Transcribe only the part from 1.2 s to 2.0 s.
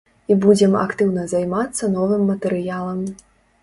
займацца